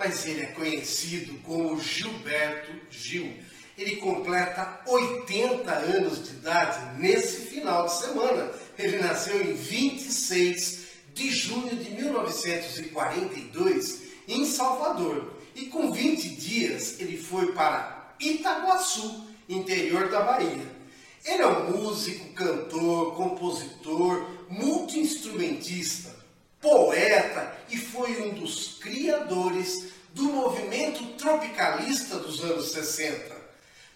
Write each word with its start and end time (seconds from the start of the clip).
Mas 0.00 0.24
ele 0.24 0.40
é 0.40 0.46
conhecido 0.46 1.38
como 1.40 1.78
Gilberto 1.78 2.72
Gil. 2.90 3.34
Ele 3.76 3.96
completa 3.96 4.80
80 4.86 5.70
anos 5.70 6.26
de 6.26 6.36
idade 6.36 6.98
nesse 6.98 7.50
final 7.50 7.84
de 7.84 7.98
semana. 7.98 8.50
Ele 8.78 8.96
nasceu 8.96 9.38
em 9.42 9.52
26 9.52 10.86
de 11.12 11.28
junho 11.28 11.76
de 11.76 11.90
1942 11.90 14.00
em 14.26 14.46
Salvador 14.46 15.34
e 15.54 15.66
com 15.66 15.92
20 15.92 16.30
dias 16.30 16.98
ele 16.98 17.18
foi 17.18 17.52
para 17.52 18.14
Itaguaçu, 18.18 19.26
interior 19.46 20.08
da 20.08 20.22
Bahia. 20.22 20.80
Ele 21.26 21.42
é 21.42 21.46
um 21.46 21.76
músico, 21.76 22.32
cantor, 22.32 23.16
compositor, 23.16 24.30
multiinstrumentista, 24.48 26.19
poeta 26.60 27.56
e 27.68 27.76
foi 27.76 28.20
um 28.22 28.34
dos 28.34 28.78
criadores 28.80 29.92
do 30.12 30.24
movimento 30.24 31.04
tropicalista 31.16 32.18
dos 32.18 32.42
anos 32.42 32.72
60. 32.72 33.34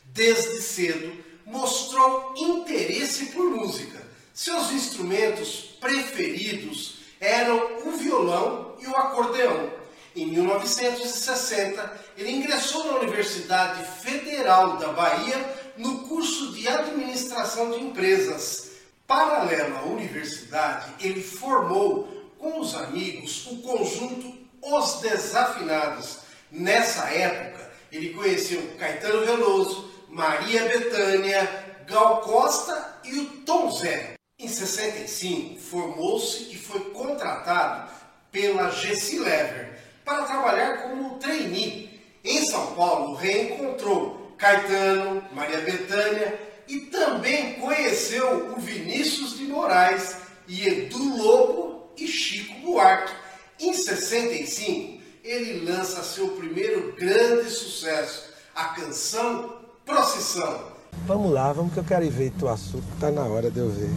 Desde 0.07 0.63
cedo 0.63 1.13
mostrou 1.45 2.35
interesse 2.37 3.27
por 3.27 3.45
música. 3.45 4.03
Seus 4.33 4.73
instrumentos 4.73 5.77
preferidos 5.81 6.99
eram 7.21 7.87
o 7.87 7.93
violão 7.93 8.77
e 8.81 8.87
o 8.87 8.97
acordeão. 8.97 9.71
Em 10.17 10.27
1960, 10.27 12.01
ele 12.17 12.31
ingressou 12.31 12.85
na 12.85 12.99
Universidade 13.01 13.85
Federal 14.01 14.77
da 14.77 14.93
Bahia 14.93 15.73
no 15.77 16.07
curso 16.07 16.53
de 16.53 16.69
Administração 16.69 17.73
de 17.73 17.81
Empresas. 17.81 18.71
Paralelo 19.07 19.77
à 19.77 19.83
universidade, 19.83 20.95
ele 21.01 21.23
formou 21.23 22.14
com 22.45 22.61
os 22.61 22.75
amigos 22.75 23.47
o 23.47 23.57
conjunto 23.63 24.35
Os 24.61 25.01
Desafinados. 25.01 26.19
Nessa 26.53 27.09
época, 27.09 27.71
ele 27.91 28.11
conheceu 28.11 28.61
Caetano 28.79 29.25
Veloso, 29.25 29.91
Maria 30.11 30.65
Bethânia, 30.65 31.49
Gal 31.87 32.21
Costa 32.21 33.01
e 33.03 33.19
o 33.19 33.27
Tom 33.47 33.71
Zé. 33.71 34.17
Em 34.39 34.47
65, 34.47 35.59
formou-se 35.59 36.53
e 36.53 36.57
foi 36.57 36.81
contratado 36.91 37.91
pela 38.31 38.71
Gessi 38.71 39.19
Lever 39.19 39.79
para 40.05 40.25
trabalhar 40.25 40.83
como 40.83 41.19
trainee. 41.19 41.99
Em 42.23 42.45
São 42.45 42.75
Paulo, 42.75 43.15
reencontrou 43.15 44.35
Caetano, 44.37 45.25
Maria 45.33 45.61
Bethânia 45.61 46.39
e 46.69 46.81
também 46.81 47.55
conheceu 47.55 48.55
o 48.55 48.61
Vinícius 48.61 49.39
de 49.39 49.45
Moraes 49.45 50.19
e 50.47 50.69
Edu 50.69 51.17
Lobo 51.17 51.64
e 51.97 52.07
Chico 52.07 52.61
Buarque. 52.61 53.13
Em 53.61 53.73
65, 53.73 55.01
ele 55.23 55.65
lança 55.65 56.03
seu 56.03 56.29
primeiro 56.29 56.95
grande 56.97 57.51
sucesso, 57.51 58.31
a 58.55 58.65
canção 58.67 59.65
Procissão. 59.85 60.73
Vamos 61.07 61.31
lá, 61.31 61.53
vamos 61.53 61.75
que 61.75 61.79
eu 61.79 61.85
quero 61.85 62.05
ir 62.05 62.11
ver 62.11 62.29
Ituaçu, 62.29 62.79
que 62.79 63.01
tá 63.01 63.11
na 63.11 63.25
hora 63.25 63.51
de 63.51 63.59
eu 63.59 63.69
ver. 63.69 63.91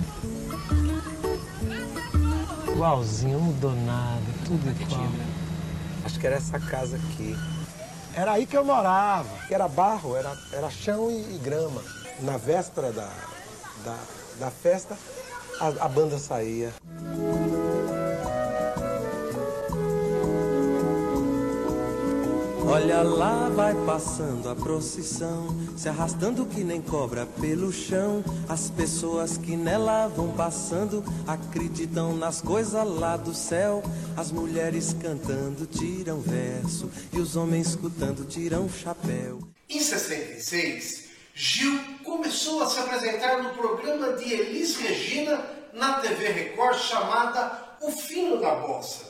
Igualzinho, 2.69 3.39
mudou 3.39 3.71
nada, 3.71 4.25
tudo 4.45 4.69
igual. 4.69 5.07
Acho 6.03 6.19
que 6.19 6.27
era 6.27 6.35
essa 6.35 6.59
casa 6.59 6.97
aqui. 6.97 7.35
Era 8.13 8.33
aí 8.33 8.45
que 8.45 8.57
eu 8.57 8.65
morava, 8.65 9.29
que 9.47 9.53
era 9.53 9.67
barro, 9.67 10.15
era, 10.15 10.35
era 10.51 10.69
chão 10.69 11.09
e, 11.09 11.35
e 11.35 11.39
grama. 11.41 11.81
Na 12.19 12.35
véspera 12.35 12.91
da, 12.91 13.09
da, 13.85 13.97
da 14.39 14.51
festa, 14.51 14.97
a, 15.59 15.85
a 15.85 15.87
banda 15.87 16.17
saía. 16.17 16.73
Olha 22.69 23.01
lá, 23.01 23.47
vai 23.47 23.73
passando 23.85 24.49
a 24.49 24.55
procissão, 24.55 25.47
se 25.77 25.87
arrastando 25.87 26.45
que 26.45 26.65
nem 26.65 26.81
cobra 26.81 27.25
pelo 27.39 27.71
chão. 27.71 28.21
As 28.49 28.69
pessoas 28.69 29.37
que 29.37 29.55
nela 29.55 30.07
vão 30.09 30.33
passando 30.33 31.01
acreditam 31.25 32.13
nas 32.17 32.41
coisas 32.41 32.85
lá 32.85 33.15
do 33.15 33.33
céu. 33.33 33.81
As 34.17 34.33
mulheres 34.33 34.93
cantando 34.99 35.65
tiram 35.65 36.19
verso 36.19 36.91
e 37.13 37.19
os 37.19 37.37
homens 37.37 37.69
escutando 37.69 38.27
tiram 38.27 38.69
chapéu. 38.69 39.39
Em 39.69 39.79
66, 39.79 41.05
Gil 41.33 41.79
começou 42.03 42.61
a 42.61 42.67
se 42.67 42.79
apresentar 42.79 43.41
no 43.43 43.51
programa 43.51 44.11
de 44.17 44.33
Elis 44.33 44.75
Regina 44.75 45.41
na 45.71 46.01
TV 46.01 46.27
Record 46.27 46.77
chamada 46.77 47.77
O 47.79 47.91
Fino 47.91 48.41
da 48.41 48.55
Bossa 48.55 49.06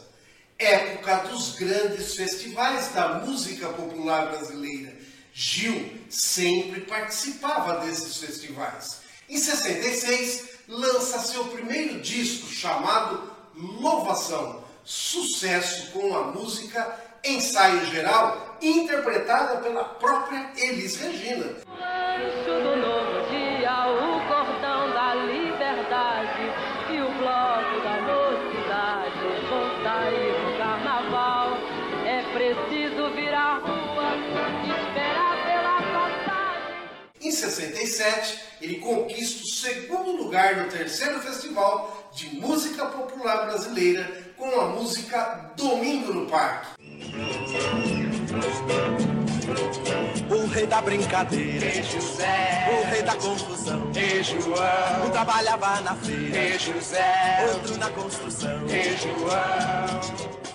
época 0.60 1.16
dos 1.30 1.56
grandes 1.56 2.16
festivais 2.16 2.90
da 2.90 3.20
música 3.20 3.70
popular 3.70 4.30
brasileira. 4.30 4.96
Gil 5.34 5.92
sempre 6.10 6.82
participava 6.82 7.86
desses 7.86 8.18
festivais. 8.18 9.02
Em 9.30 9.38
66, 9.38 10.50
lança 10.68 11.20
seu 11.20 11.46
primeiro 11.46 12.02
disco 12.02 12.48
chamado 12.48 13.32
Louvação, 13.56 14.64
sucesso 14.84 15.92
com 15.92 16.16
a 16.16 16.24
música 16.32 16.98
Ensaio 17.24 17.86
Geral, 17.88 18.58
interpretada 18.62 19.58
pela 19.58 19.84
própria 19.84 20.52
Elis 20.56 20.96
Regina. 20.96 21.58
Preciso 32.34 33.10
virar 33.16 33.60
rua, 33.60 34.16
esperar 34.62 35.46
pela 35.46 35.82
passagem. 35.94 36.78
Em 37.22 37.32
67, 37.32 38.40
ele 38.62 38.76
conquista 38.80 39.44
o 39.44 39.48
segundo 39.48 40.12
lugar 40.24 40.56
no 40.58 40.70
terceiro 40.70 41.20
Festival 41.20 42.10
de 42.14 42.36
Música 42.40 42.86
Popular 42.86 43.46
Brasileira 43.48 44.28
com 44.38 44.60
a 44.62 44.68
música 44.68 45.52
Domingo 45.56 46.14
no 46.14 46.28
Parque. 46.28 46.68
O 50.30 50.46
rei 50.48 50.68
da 50.68 50.82
brincadeira, 50.82 51.66
Ei, 51.66 51.84
José. 51.84 52.68
o 52.70 52.90
rei 52.90 53.02
da 53.02 53.16
confusão. 53.16 53.92
Ei, 53.96 54.24
João. 54.24 55.06
Um 55.06 55.10
trabalhava 55.10 55.82
na 55.82 55.96
feira, 55.96 56.38
Ei, 56.38 56.60
José. 56.60 57.46
outro 57.54 57.78
na 57.78 57.90
construção. 57.90 58.68
Ei, 58.70 58.96
João. 58.98 60.47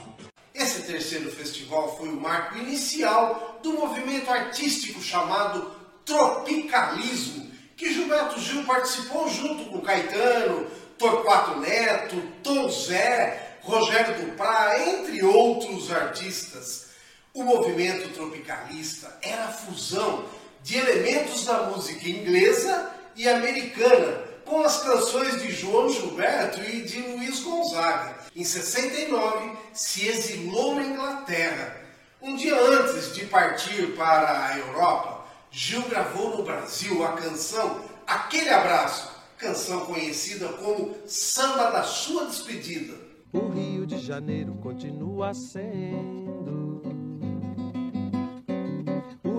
Esse 0.62 0.82
terceiro 0.82 1.28
festival 1.32 1.96
foi 1.96 2.08
o 2.08 2.20
marco 2.20 2.56
inicial 2.56 3.58
do 3.64 3.72
movimento 3.72 4.30
artístico 4.30 5.02
chamado 5.02 5.68
Tropicalismo, 6.04 7.50
que 7.76 7.92
Gilberto 7.92 8.38
Gil 8.40 8.62
participou 8.62 9.28
junto 9.28 9.64
com 9.64 9.80
Caetano, 9.80 10.68
Torquato 10.96 11.58
Neto, 11.58 12.14
Tom 12.44 12.68
Zé, 12.70 13.58
Rogério 13.62 14.24
Duprat, 14.24 14.88
entre 14.88 15.24
outros 15.24 15.90
artistas. 15.90 16.90
O 17.34 17.42
movimento 17.42 18.14
tropicalista 18.14 19.18
era 19.20 19.46
a 19.46 19.52
fusão 19.52 20.26
de 20.62 20.78
elementos 20.78 21.44
da 21.44 21.64
música 21.64 22.08
inglesa 22.08 22.88
e 23.16 23.28
americana, 23.28 24.31
com 24.44 24.62
as 24.62 24.82
canções 24.82 25.40
de 25.40 25.50
João 25.50 25.88
Gilberto 25.88 26.60
e 26.60 26.82
de 26.82 27.00
Luiz 27.00 27.40
Gonzaga. 27.40 28.16
Em 28.34 28.44
69, 28.44 29.56
se 29.72 30.06
exilou 30.06 30.74
na 30.74 30.84
Inglaterra. 30.84 31.76
Um 32.20 32.36
dia 32.36 32.58
antes 32.58 33.14
de 33.14 33.26
partir 33.26 33.94
para 33.96 34.46
a 34.46 34.58
Europa, 34.58 35.24
Gil 35.50 35.82
gravou 35.88 36.36
no 36.36 36.44
Brasil 36.44 37.04
a 37.04 37.12
canção 37.12 37.80
Aquele 38.06 38.50
Abraço, 38.50 39.10
canção 39.38 39.86
conhecida 39.86 40.48
como 40.48 40.94
Samba 41.06 41.70
da 41.70 41.82
Sua 41.82 42.26
Despedida. 42.26 42.94
O 43.32 43.48
Rio 43.48 43.86
de 43.86 43.98
Janeiro 43.98 44.54
continua 44.56 45.32
sendo. 45.34 46.21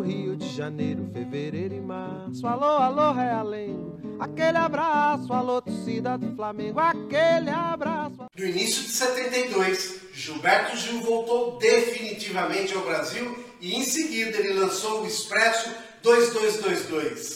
Rio 0.04 0.36
de 0.36 0.50
Janeiro, 0.50 1.10
fevereiro 1.14 1.74
e 1.74 1.80
março. 1.80 2.46
Alô, 2.46 2.66
alô, 2.66 3.14
Realengo. 3.14 4.00
Aquele 4.20 4.58
abraço, 4.58 5.32
alô, 5.34 5.62
torcida 5.62 6.18
do 6.18 6.36
Flamengo. 6.36 6.80
Aquele 6.80 7.50
abraço. 7.50 8.26
No 8.38 8.46
início 8.46 8.84
de 8.84 8.90
72, 8.90 10.02
Gilberto 10.14 10.78
Gil 10.78 11.02
voltou 11.02 11.58
definitivamente 11.58 12.74
ao 12.74 12.84
Brasil 12.84 13.38
e 13.60 13.76
em 13.76 13.84
seguida 13.84 14.38
ele 14.38 14.54
lançou 14.54 15.04
o 15.04 15.08
Expresso 15.08 15.70
2222. 16.04 17.34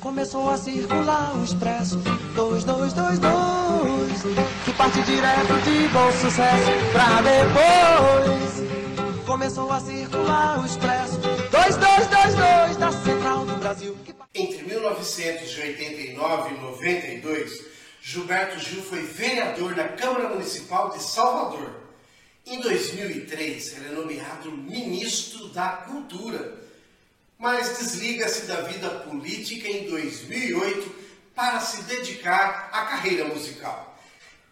Começou 0.00 0.48
a 0.48 0.56
circular 0.56 1.36
o 1.36 1.42
expresso 1.42 1.96
2222 2.36 4.22
Que 4.64 4.72
parte 4.74 5.02
direto 5.02 5.54
de 5.64 5.88
bom 5.88 6.12
sucesso 6.12 6.70
pra 6.92 7.20
depois 7.20 8.62
Começou 9.26 9.72
a 9.72 9.80
circular 9.80 10.60
o 10.60 10.66
expresso 10.66 11.17
2222 11.78 12.76
Da 12.76 12.90
Central 12.90 13.44
do 13.46 13.54
Brasil. 13.56 13.96
Entre 14.34 14.62
1989 14.62 16.54
e 16.54 16.58
92, 16.58 17.64
Gilberto 18.02 18.58
Gil 18.58 18.82
foi 18.82 19.02
vereador 19.02 19.76
na 19.76 19.88
Câmara 19.88 20.28
Municipal 20.28 20.90
de 20.90 21.02
Salvador. 21.02 21.70
Em 22.44 22.60
2003, 22.60 23.76
ele 23.76 23.88
é 23.88 23.92
nomeado 23.92 24.50
ministro 24.50 25.48
da 25.48 25.68
Cultura, 25.68 26.58
mas 27.38 27.78
desliga-se 27.78 28.46
da 28.46 28.62
vida 28.62 28.90
política 28.90 29.68
em 29.68 29.88
2008 29.88 30.94
para 31.34 31.60
se 31.60 31.82
dedicar 31.82 32.70
à 32.72 32.86
carreira 32.86 33.24
musical. 33.26 33.96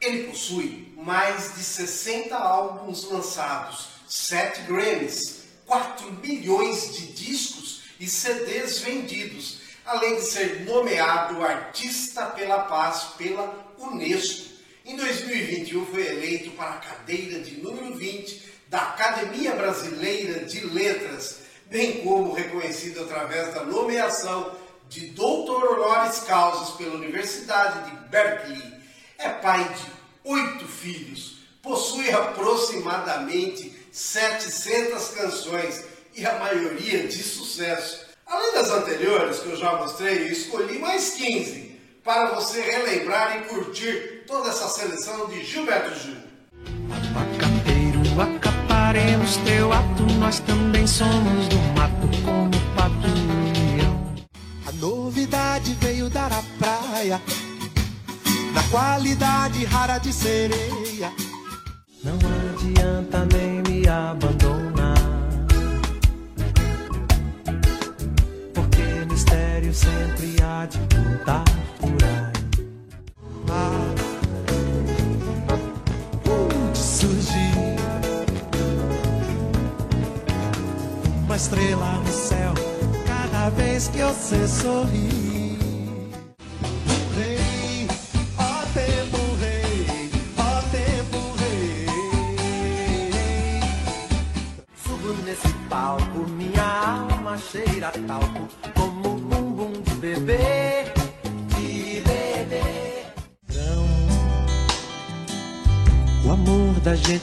Ele 0.00 0.28
possui 0.28 0.92
mais 0.96 1.54
de 1.54 1.64
60 1.64 2.36
álbuns 2.36 3.10
lançados, 3.10 3.88
7 4.08 4.62
Grammys, 4.62 5.45
4 5.66 6.12
milhões 6.22 6.94
de 6.94 7.06
discos 7.08 7.82
e 7.98 8.08
CDs 8.08 8.78
vendidos, 8.78 9.58
além 9.84 10.16
de 10.16 10.22
ser 10.22 10.60
nomeado 10.60 11.44
Artista 11.44 12.26
pela 12.26 12.60
Paz 12.60 13.14
pela 13.18 13.74
Unesco. 13.78 14.46
Em 14.84 14.96
2021 14.96 15.86
foi 15.86 16.06
eleito 16.06 16.52
para 16.52 16.70
a 16.70 16.76
cadeira 16.76 17.40
de 17.40 17.60
número 17.60 17.94
20 17.96 18.42
da 18.68 18.78
Academia 18.78 19.54
Brasileira 19.54 20.44
de 20.44 20.64
Letras, 20.66 21.40
bem 21.66 22.02
como 22.02 22.32
reconhecido 22.32 23.02
através 23.02 23.52
da 23.52 23.64
nomeação 23.64 24.54
de 24.88 25.08
doutor 25.08 25.80
honoris 25.80 26.20
causa 26.20 26.76
pela 26.76 26.94
Universidade 26.94 27.90
de 27.90 28.08
Berkeley. 28.08 28.62
É 29.18 29.28
pai 29.30 29.64
de 29.64 30.30
oito 30.30 30.66
filhos, 30.66 31.38
possui 31.60 32.10
aproximadamente 32.10 33.75
700 33.96 35.08
canções 35.08 35.82
e 36.14 36.26
a 36.26 36.38
maioria 36.38 37.08
de 37.08 37.22
sucesso. 37.22 38.04
Além 38.26 38.52
das 38.52 38.70
anteriores 38.70 39.38
que 39.38 39.48
eu 39.48 39.56
já 39.56 39.74
mostrei, 39.76 40.18
eu 40.18 40.32
escolhi 40.32 40.78
mais 40.78 41.14
15 41.14 41.80
para 42.04 42.34
você 42.34 42.60
relembrar 42.60 43.38
e 43.38 43.44
curtir 43.48 44.24
toda 44.26 44.50
essa 44.50 44.68
seleção 44.68 45.28
de 45.28 45.42
Gilberto 45.42 45.98
Gil. 45.98 46.16
Abacateiro, 46.90 48.20
acaparemos 48.20 49.38
teu 49.38 49.72
ato, 49.72 50.02
nós 50.18 50.40
também 50.40 50.86
somos 50.86 51.48
do 51.48 51.56
mato 51.74 52.06
como 52.22 52.50
pato. 52.74 53.08
A 54.66 54.72
novidade 54.72 55.74
veio 55.80 56.10
dar 56.10 56.32
a 56.34 56.42
praia, 56.58 57.22
na 58.52 58.62
qualidade 58.70 59.64
rara 59.64 59.96
de 59.96 60.12
sereia. 60.12 61.10
Não 62.04 62.18
adianta 62.52 63.26
nem 63.32 63.65
abandonar, 63.88 64.94
porque 68.54 68.82
mistério 69.08 69.72
sempre 69.74 70.36
há 70.42 70.66
de 70.66 70.78
contar 70.78 71.44
por 71.80 72.04
aí. 72.04 72.32
Ah, 73.48 73.94
onde 76.28 76.78
surgir 76.78 77.76
uma 81.24 81.36
estrela 81.36 81.92
no 81.98 82.12
céu 82.12 82.54
cada 83.06 83.50
vez 83.50 83.88
que 83.88 84.02
você 84.02 84.48
sorri. 84.48 85.25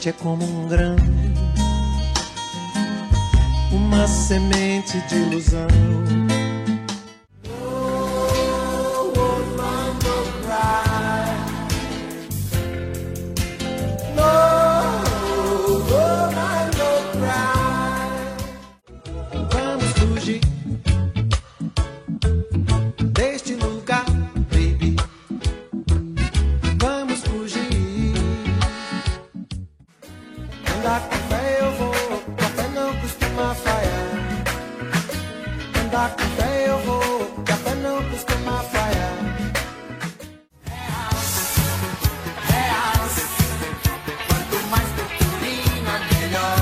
Gente 0.04 0.08
é 0.10 0.12
como 0.12 0.44
um 0.44 0.68
grão, 0.68 0.96
uma 3.72 4.06
semente 4.06 5.00
de 5.08 5.14
ilusão. 5.14 6.23
Fé 31.28 31.58
eu 31.60 31.70
vou, 31.72 31.92
café 32.36 32.68
não 32.74 32.94
costuma 33.00 33.54
falhar. 33.54 34.10
Andar 35.84 36.10
com 36.10 36.22
fé 36.36 36.66
eu 36.68 36.78
vou, 36.80 37.42
café 37.44 37.74
não 37.76 38.02
costuma 38.10 38.62
falhar. 38.62 39.14
Quanto 44.28 44.56
mais 44.70 44.88
purpurina, 44.96 45.94
melhor. 46.12 46.58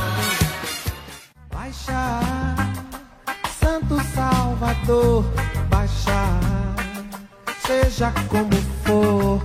Baixar, 1.53 2.55
Santo 3.61 4.01
Salvador, 4.15 5.25
baixar, 5.69 6.41
seja 7.67 8.13
como 8.29 8.53
for, 8.85 9.41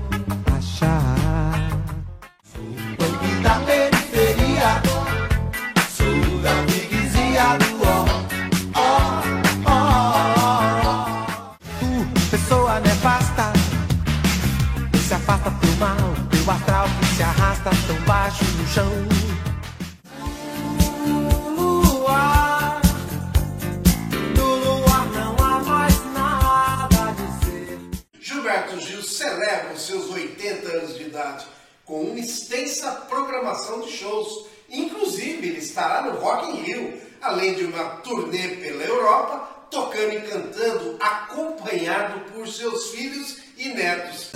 estará 35.78 36.02
no 36.02 36.20
Rock 36.20 36.50
in 36.50 36.64
Rio, 36.64 37.02
além 37.22 37.54
de 37.54 37.66
uma 37.66 37.84
turnê 38.02 38.48
pela 38.56 38.84
Europa, 38.84 39.48
tocando 39.70 40.12
e 40.12 40.22
cantando, 40.22 40.98
acompanhado 41.00 42.20
por 42.32 42.48
seus 42.48 42.90
filhos 42.90 43.38
e 43.56 43.70
netos. 43.76 44.32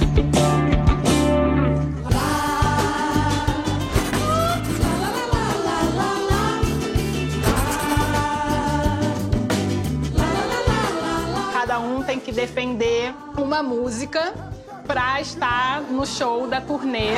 Cada 11.54 11.80
um 11.80 12.04
tem 12.04 12.20
que 12.20 12.32
defender 12.32 13.16
uma 13.36 13.64
música 13.64 14.51
para 14.92 15.22
estar 15.22 15.84
no 15.84 16.06
show 16.06 16.48
da 16.48 16.60
turnê. 16.60 17.12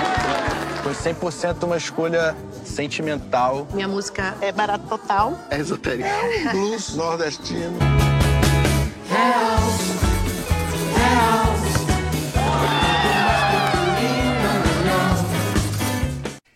Foi 0.83 0.93
100% 0.93 1.63
uma 1.63 1.75
escolha 1.75 2.35
sentimental. 2.63 3.67
Minha 3.73 3.87
música 3.87 4.37
é 4.41 4.51
barato 4.51 4.85
total. 4.87 5.39
É 5.49 5.57
esotérica. 5.57 6.07
Blues 6.51 6.95
nordestino. 6.95 7.75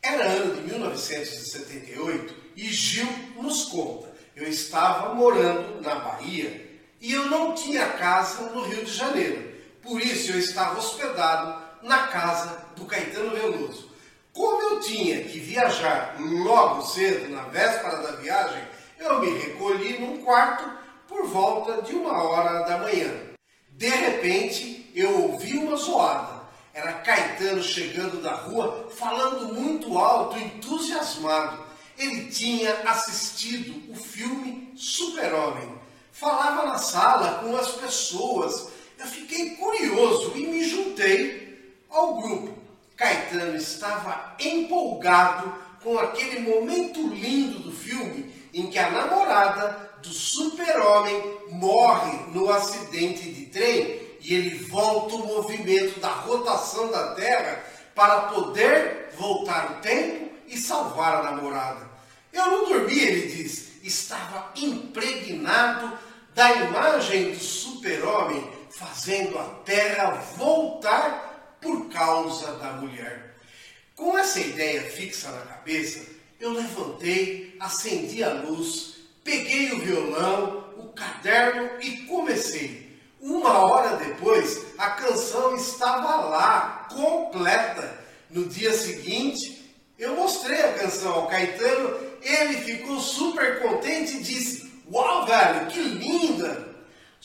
Era 0.03 0.23
ano 0.23 0.53
de 0.53 0.61
1978 0.71 2.35
e 2.55 2.67
Gil 2.67 3.07
nos 3.41 3.65
conta: 3.65 4.09
eu 4.35 4.47
estava 4.47 5.15
morando 5.15 5.81
na 5.81 5.95
Bahia 5.95 6.79
e 7.01 7.11
eu 7.11 7.25
não 7.25 7.55
tinha 7.55 7.87
casa 7.87 8.51
no 8.51 8.61
Rio 8.61 8.85
de 8.85 8.93
Janeiro. 8.93 9.46
Por 9.87 10.01
isso 10.01 10.33
eu 10.33 10.39
estava 10.39 10.77
hospedado 10.77 11.63
na 11.81 12.07
casa 12.07 12.65
do 12.75 12.83
Caetano 12.83 13.31
Veloso. 13.31 13.89
Como 14.33 14.61
eu 14.63 14.81
tinha 14.81 15.23
que 15.23 15.39
viajar 15.39 16.17
logo 16.19 16.81
cedo, 16.81 17.29
na 17.33 17.43
véspera 17.43 18.01
da 18.01 18.11
viagem, 18.17 18.61
eu 18.99 19.21
me 19.21 19.29
recolhi 19.29 19.97
num 19.97 20.17
quarto 20.25 20.69
por 21.07 21.25
volta 21.27 21.81
de 21.83 21.95
uma 21.95 22.21
hora 22.21 22.65
da 22.65 22.79
manhã. 22.79 23.13
De 23.69 23.87
repente, 23.87 24.91
eu 24.93 25.31
ouvi 25.31 25.57
uma 25.57 25.77
zoada. 25.77 26.41
Era 26.73 26.91
Caetano 26.91 27.63
chegando 27.63 28.21
da 28.21 28.33
rua, 28.33 28.89
falando 28.93 29.53
muito 29.53 29.97
alto, 29.97 30.37
entusiasmado. 30.37 31.63
Ele 31.97 32.29
tinha 32.29 32.73
assistido 32.89 33.89
o 33.89 33.95
filme 33.95 34.73
Super-Homem. 34.75 35.79
Falava 36.11 36.65
na 36.65 36.77
sala 36.77 37.39
com 37.41 37.55
as 37.55 37.71
pessoas. 37.71 38.75
Eu 38.97 39.05
fiquei 39.05 39.51
curioso 39.51 40.33
e 40.35 40.47
me 40.47 40.63
juntei 40.63 41.75
ao 41.89 42.19
grupo. 42.19 42.57
Caetano 42.95 43.55
estava 43.55 44.35
empolgado 44.39 45.53
com 45.83 45.99
aquele 45.99 46.39
momento 46.39 47.07
lindo 47.07 47.59
do 47.59 47.71
filme 47.71 48.33
em 48.53 48.67
que 48.71 48.79
a 48.79 48.89
namorada 48.89 49.91
do 50.01 50.09
super-homem 50.09 51.21
morre 51.51 52.31
no 52.33 52.49
acidente 52.49 53.31
de 53.31 53.45
trem 53.45 54.01
e 54.21 54.33
ele 54.33 54.55
volta 54.65 55.15
o 55.15 55.27
movimento 55.27 55.99
da 55.99 56.09
rotação 56.09 56.89
da 56.89 57.13
Terra 57.13 57.63
para 57.93 58.21
poder 58.21 59.11
voltar 59.17 59.73
o 59.73 59.81
tempo 59.81 60.29
e 60.47 60.57
salvar 60.57 61.17
a 61.17 61.31
namorada. 61.31 61.87
Eu 62.33 62.45
não 62.51 62.69
dormi, 62.69 62.99
ele 62.99 63.27
diz, 63.27 63.83
estava 63.83 64.51
impregnado 64.55 65.97
da 66.33 66.51
imagem 66.51 67.31
do 67.31 67.39
super-homem 67.39 68.56
fazendo 68.77 69.39
a 69.39 69.43
Terra 69.65 70.11
voltar 70.37 71.57
por 71.59 71.89
causa 71.89 72.53
da 72.53 72.73
mulher. 72.73 73.35
Com 73.95 74.15
essa 74.15 74.39
ideia 74.39 74.83
fixa 74.83 75.31
na 75.31 75.41
cabeça, 75.41 76.05
eu 76.39 76.51
levantei, 76.51 77.57
acendi 77.59 78.23
a 78.23 78.31
luz, 78.33 78.97
peguei 79.23 79.71
o 79.71 79.79
violão, 79.79 80.73
o 80.77 80.89
caderno 80.89 81.71
e 81.81 82.03
comecei. 82.05 82.95
Uma 83.19 83.65
hora 83.65 83.97
depois, 83.97 84.63
a 84.77 84.91
canção 84.91 85.55
estava 85.55 86.27
lá, 86.27 86.87
completa. 86.91 88.05
No 88.29 88.45
dia 88.45 88.73
seguinte, 88.73 89.73
eu 89.97 90.15
mostrei 90.15 90.61
a 90.61 90.73
canção 90.73 91.13
ao 91.13 91.27
Caetano, 91.27 91.97
ele 92.21 92.53
ficou 92.61 92.99
super 92.99 93.59
contente 93.59 94.17
e 94.17 94.23
disse: 94.23 94.71
Uau, 94.91 95.25
velho, 95.25 95.65
que 95.65 95.81
linda! 95.81 96.66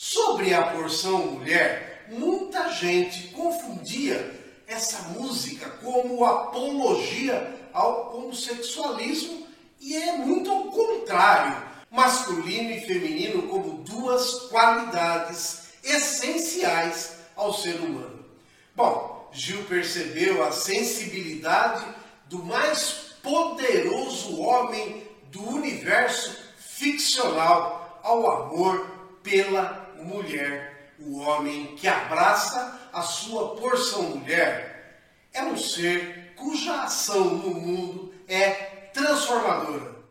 Sobre 0.05 0.53
a 0.53 0.63
porção 0.63 1.27
mulher, 1.27 2.07
muita 2.09 2.69
gente 2.73 3.29
confundia 3.29 4.37
essa 4.67 5.01
música 5.17 5.69
como 5.81 6.25
apologia 6.25 7.55
ao 7.71 8.17
homossexualismo 8.17 9.47
e 9.79 9.95
é 9.95 10.17
muito 10.17 10.51
ao 10.51 10.65
contrário, 10.65 11.55
masculino 11.89 12.71
e 12.71 12.81
feminino 12.81 13.43
como 13.43 13.81
duas 13.83 14.49
qualidades 14.49 15.69
essenciais 15.81 17.13
ao 17.33 17.53
ser 17.53 17.75
humano. 17.75 18.25
Bom, 18.75 19.29
Gil 19.31 19.63
percebeu 19.63 20.43
a 20.43 20.51
sensibilidade 20.51 21.85
do 22.25 22.43
mais 22.43 23.15
poderoso 23.23 24.37
homem 24.41 25.07
do 25.31 25.47
universo 25.47 26.37
ficcional 26.57 28.01
ao 28.03 28.29
amor 28.29 28.85
pela 29.23 29.82
mulher. 30.03 30.93
O 30.99 31.19
homem 31.19 31.75
que 31.75 31.87
abraça 31.87 32.89
a 32.93 33.01
sua 33.01 33.55
porção 33.55 34.03
mulher 34.03 34.99
é 35.33 35.43
um 35.43 35.57
ser 35.57 36.33
cuja 36.35 36.83
ação 36.83 37.25
no 37.25 37.55
mundo 37.55 38.13
é 38.27 38.51
transformadora. 38.93 40.02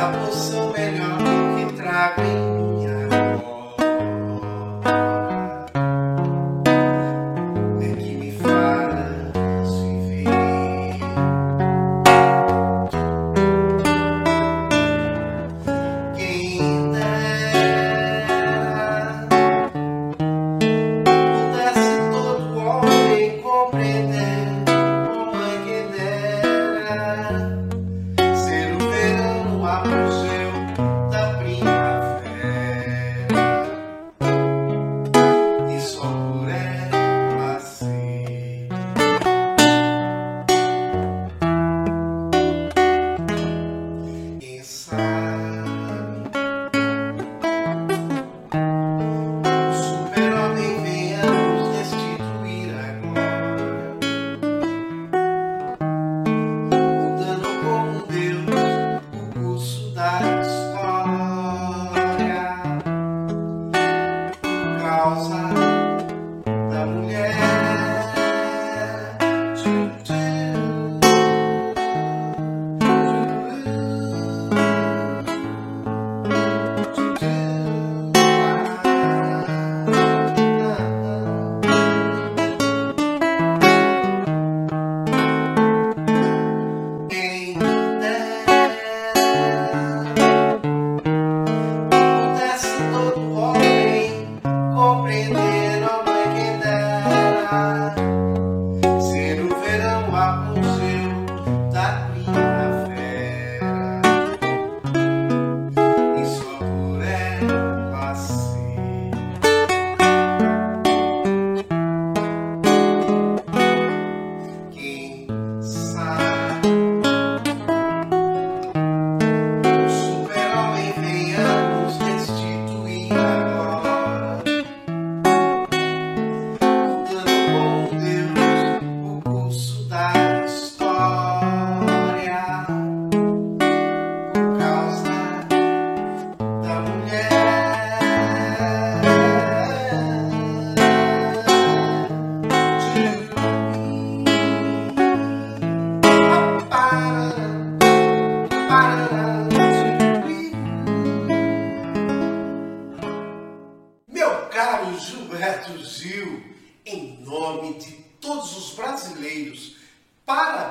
A 0.00 0.12
poção 0.12 0.67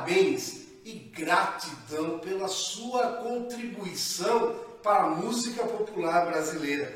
parabéns 0.07 0.67
e 0.85 0.93
gratidão 0.93 2.19
pela 2.19 2.47
sua 2.47 3.17
contribuição 3.17 4.55
para 4.81 5.03
a 5.03 5.09
música 5.09 5.65
popular 5.65 6.27
brasileira. 6.27 6.93